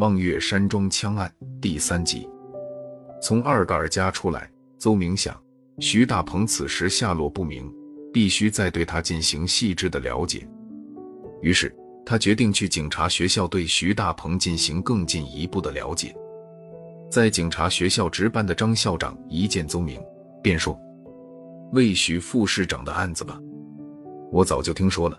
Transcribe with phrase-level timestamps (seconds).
[0.00, 1.30] 望月山庄枪案
[1.60, 2.26] 第三集。
[3.20, 5.38] 从二嘎尔家出来，邹明想，
[5.78, 7.70] 徐大鹏此时下落不明，
[8.12, 10.48] 必须再对他进行细致的了解。
[11.42, 11.74] 于是，
[12.04, 16.16] 他决定去警察学校对徐大鹏进行更进一步的了解。
[17.10, 20.00] 在警察学校值班的张校长一见邹明，
[20.42, 20.78] 便说
[21.72, 23.38] ：“魏许副市长的案子吧，
[24.32, 25.18] 我早就听说了。”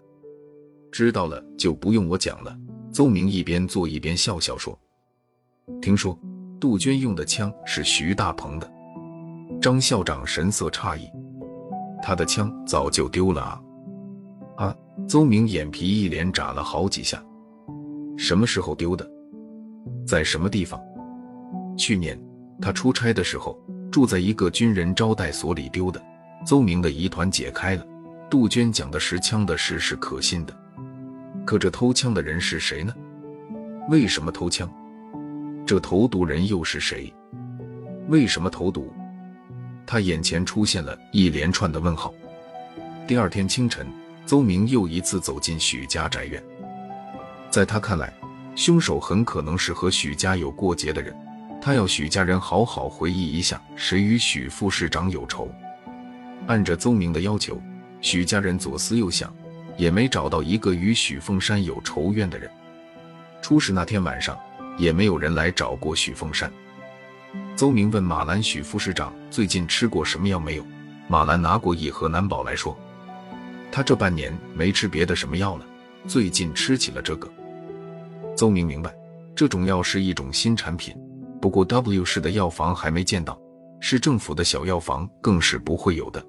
[0.92, 2.56] 知道了就不用我讲了。
[2.92, 4.78] 邹明一边做一边笑笑说
[5.82, 6.18] ：“听说
[6.60, 8.70] 杜鹃用的枪是徐大鹏的。”
[9.62, 11.08] 张校长神色诧异
[12.04, 13.62] ：“他的枪早就丢了啊！”
[14.58, 14.76] 啊！
[15.08, 17.24] 邹明眼皮一连眨了好几下
[18.18, 19.10] ：“什么时候丢的？
[20.06, 20.80] 在什么地方？”
[21.78, 22.22] 去年
[22.62, 23.58] 他出差的时候
[23.90, 26.02] 住在一个军人招待所里丢的。
[26.46, 27.86] 邹明的疑团解开了，
[28.30, 30.54] 杜鹃讲的持枪的事是可信的。
[31.46, 32.94] 可这偷枪的人是谁呢？
[33.90, 34.70] 为什么偷枪？
[35.66, 37.14] 这投毒人又是谁？
[38.08, 38.94] 为什么投毒？
[39.86, 42.14] 他眼前出现了一连串的问号。
[43.08, 43.88] 第二天清晨，
[44.26, 46.42] 邹明又一次走进许家宅院。
[47.50, 48.14] 在他看来，
[48.56, 51.14] 凶手很可能是和许家有过节的人。
[51.62, 55.50] 他要许家人好好回忆一下，谁与许副市长有仇。
[56.48, 57.62] 按着邹明的要求，
[58.00, 59.34] 许家人左思右想。
[59.78, 62.50] 也没找到一个与许凤山有仇怨的人。
[63.42, 64.38] 出事那天晚上，
[64.78, 66.52] 也没有人来找过许凤山。
[67.56, 70.66] 邹明问马兰许副市长最近吃过什么药没有？
[71.08, 72.78] 马兰拿过一盒南宝来说，
[73.72, 75.66] 他这半年没吃别的什么药了，
[76.08, 77.30] 最近吃起了这个。
[78.36, 78.96] 邹明明白，
[79.36, 80.96] 这种药是一种新产品，
[81.42, 83.40] 不过 W 市的药房还没见到，
[83.80, 86.24] 市政府的小药房更是不会有的。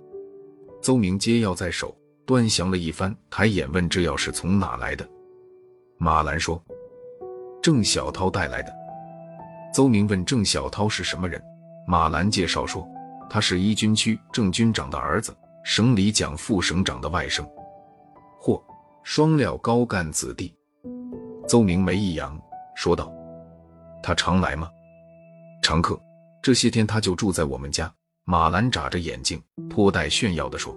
[0.80, 1.96] 邹明接药在手。
[2.24, 5.08] 端详了一番，抬眼问：“这药是从哪来的？”
[5.98, 6.62] 马兰说
[7.62, 8.72] ：“郑小涛带来的。”
[9.74, 11.42] 邹明问：“郑小涛是什么人？”
[11.86, 12.86] 马兰介绍说
[13.28, 17.44] ：“他是一军区郑军长的儿子，省里蒋副省长的外甥。”
[18.40, 18.62] 嚯，
[19.02, 20.54] 双料高干子弟！
[21.48, 22.40] 邹明眉一扬，
[22.76, 23.12] 说道
[24.02, 24.70] ：“他常来吗
[25.62, 26.00] ？”“常客，
[26.40, 27.92] 这些天他就住在我们家。”
[28.24, 30.76] 马兰眨着眼睛，颇带炫耀地说。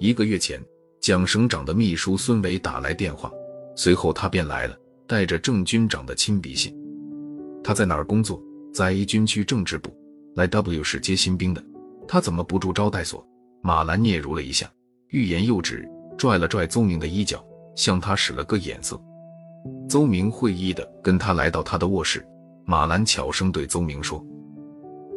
[0.00, 0.62] 一个月前，
[1.00, 3.32] 蒋省长的秘书孙伟打来电话，
[3.74, 4.78] 随后他便来了，
[5.08, 6.72] 带着郑军长的亲笔信。
[7.64, 8.40] 他在哪儿工作？
[8.72, 9.90] 在一军区政治部，
[10.36, 11.60] 来 W 市接新兵的。
[12.06, 13.26] 他怎么不住招待所？
[13.60, 14.70] 马兰嗫嚅了一下，
[15.08, 15.84] 欲言又止，
[16.16, 17.44] 拽了拽邹明的衣角，
[17.74, 19.00] 向他使了个眼色。
[19.88, 22.24] 邹明会意的跟他来到他的卧室。
[22.64, 24.24] 马兰悄声对邹明说：“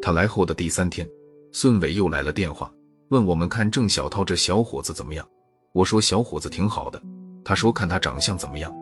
[0.02, 1.08] 他来后的第三天，
[1.52, 2.74] 孙伟又来了电话。”
[3.12, 5.28] 问我们看郑小涛这小伙子怎么样？
[5.74, 7.02] 我说小伙子挺好的。
[7.44, 8.74] 他说看他长相怎么样？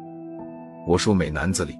[0.85, 1.75] 我说美男子里。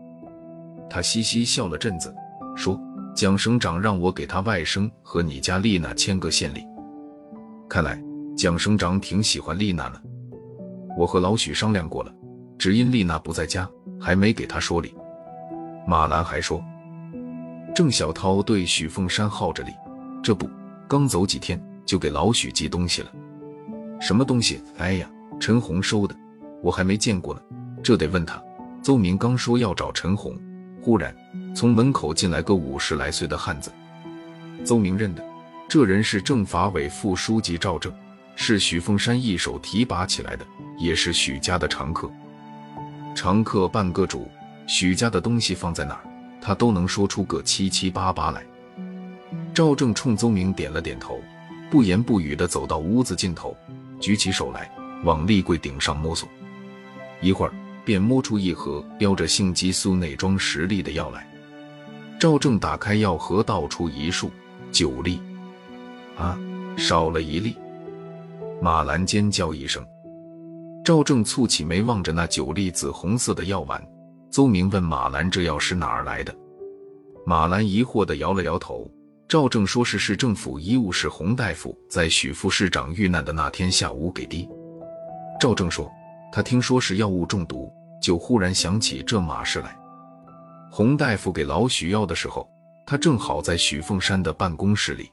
[0.90, 2.12] 他嘻嘻笑了阵子，
[2.56, 2.80] 说
[3.16, 6.66] 蒋省长让我给他外甥和你家丽娜签个县礼。
[7.70, 8.02] 看来
[8.36, 10.02] 蒋省长挺喜欢丽娜呢。
[10.98, 12.12] 我和老许商量过了，
[12.58, 13.70] 只因丽娜不在家，
[14.02, 14.92] 还没给他说理。
[15.86, 16.60] 马兰还说，
[17.76, 19.72] 郑小涛对许凤山好着哩，
[20.24, 20.50] 这不
[20.88, 21.64] 刚走几天。
[21.90, 23.12] 就给老许寄东西了，
[24.00, 24.62] 什么东西？
[24.78, 26.16] 哎呀，陈红收的，
[26.62, 27.42] 我还没见过呢，
[27.82, 28.40] 这得问他。
[28.84, 30.38] 邹明刚说要找陈红，
[30.84, 31.12] 忽然
[31.56, 33.72] 从门口进来个五十来岁的汉子，
[34.64, 35.26] 邹明认得，
[35.68, 37.92] 这人是政法委副书记赵正，
[38.36, 40.46] 是许凤山一手提拔起来的，
[40.78, 42.08] 也是许家的常客。
[43.16, 44.30] 常客半个主，
[44.68, 46.04] 许家的东西放在哪儿，
[46.40, 48.44] 他都能说出个七七八八来。
[49.56, 51.20] 赵正冲邹明点了点头。
[51.70, 53.56] 不言不语地走到屋子尽头，
[54.00, 54.72] 举起手来
[55.04, 56.28] 往立柜顶上摸索，
[57.22, 57.54] 一会儿
[57.86, 61.28] 便摸出一盒标着性激素内装十粒的药来。
[62.20, 64.30] 赵正打开药盒，倒出一束
[64.72, 65.22] 九粒，
[66.18, 66.38] 啊，
[66.78, 67.56] 少了一粒！
[68.62, 69.86] 马兰尖叫一声。
[70.84, 73.82] 赵正蹙起眉，望着那九粒紫红色的药丸。
[74.32, 76.36] 邹明问马兰：“这药是哪儿来的？”
[77.26, 78.90] 马兰疑惑地摇了摇头。
[79.30, 84.50] 赵正说是市政府医务室洪大夫在许副市长遇难的那天下午给滴。
[85.40, 85.88] 赵正说，
[86.32, 87.72] 他听说是药物中毒，
[88.02, 89.78] 就忽然想起这码事来。
[90.72, 92.50] 洪大夫给老许药的时候，
[92.88, 95.12] 他正好在许凤山的办公室里。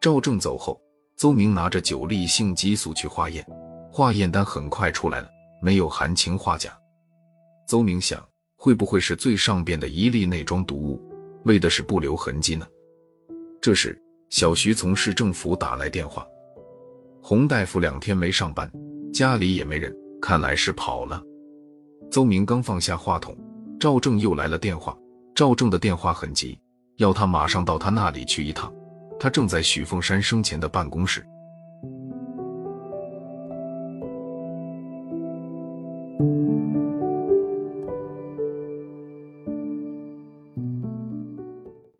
[0.00, 0.80] 赵正走后，
[1.16, 3.44] 邹明拿着九粒性激素去化验，
[3.90, 5.28] 化验单很快出来了，
[5.60, 6.70] 没有含氰化钾。
[7.66, 8.24] 邹明想，
[8.56, 11.02] 会不会是最上边的一粒内装毒物，
[11.44, 12.64] 为的是不留痕迹呢？
[13.66, 16.24] 这时，小徐从市政府打来电话，
[17.20, 18.70] 洪大夫两天没上班，
[19.12, 19.92] 家里也没人，
[20.22, 21.20] 看来是跑了。
[22.08, 23.36] 邹明刚放下话筒，
[23.80, 24.96] 赵正又来了电话。
[25.34, 26.56] 赵正的电话很急，
[26.98, 28.72] 要他马上到他那里去一趟。
[29.18, 31.26] 他正在许凤山生前的办公室。